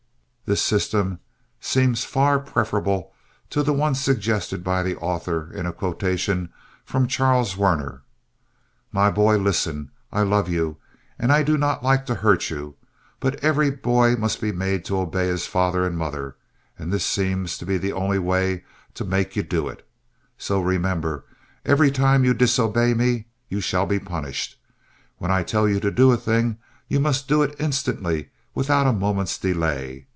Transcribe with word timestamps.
This 0.43 0.61
system 0.61 1.19
seems 1.61 2.03
far 2.03 2.37
preferable 2.37 3.13
to 3.51 3.63
the 3.63 3.71
one 3.71 3.95
suggested 3.95 4.65
by 4.65 4.83
the 4.83 4.97
author 4.97 5.49
in 5.53 5.65
a 5.65 5.71
quotation 5.71 6.49
from 6.83 7.07
Charles 7.07 7.55
Werner: 7.55 8.01
"My 8.91 9.09
boy, 9.09 9.37
listen: 9.37 9.91
I 10.11 10.23
love 10.23 10.49
you 10.49 10.75
and 11.17 11.31
I 11.31 11.41
do 11.41 11.57
not 11.57 11.83
like 11.85 12.05
to 12.07 12.15
hurt 12.15 12.49
you. 12.49 12.75
But 13.21 13.35
every 13.41 13.69
boy 13.71 14.17
must 14.17 14.41
be 14.41 14.51
made 14.51 14.83
to 14.85 14.99
obey 14.99 15.27
his 15.29 15.47
father 15.47 15.85
and 15.85 15.97
mother, 15.97 16.35
and 16.77 16.91
this 16.91 17.05
seems 17.05 17.57
to 17.57 17.65
be 17.65 17.77
the 17.77 17.93
only 17.93 18.19
way 18.19 18.65
to 18.95 19.05
make 19.05 19.37
you 19.37 19.43
do 19.43 19.69
it. 19.69 19.87
So 20.37 20.59
remember! 20.59 21.23
Every 21.63 21.91
time 21.91 22.25
you 22.25 22.33
disobey 22.33 22.93
me 22.93 23.27
you 23.47 23.61
shall 23.61 23.85
be 23.85 23.99
punished. 23.99 24.59
When 25.17 25.31
I 25.31 25.43
tell 25.43 25.65
you 25.65 25.79
to 25.79 25.91
do 25.91 26.11
a 26.11 26.17
thing, 26.17 26.57
you 26.89 26.99
must 26.99 27.29
do 27.29 27.41
it 27.41 27.55
instantly 27.57 28.31
without 28.53 28.85
a 28.85 28.91
moment's 28.91 29.37
delay. 29.37 30.07